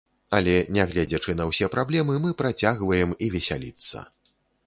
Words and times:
Але, 0.37 0.53
нягледзячы 0.77 1.35
на 1.41 1.45
ўсе 1.49 1.67
праблемы, 1.75 2.17
мы 2.25 2.33
працягваем 2.41 3.09
і 3.27 3.27
весяліцца. 3.35 3.97